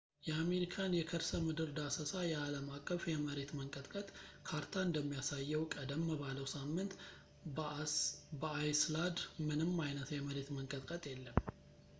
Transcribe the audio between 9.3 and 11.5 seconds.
ምንም አይነት የመሬት መንቀጥቀጥ የለም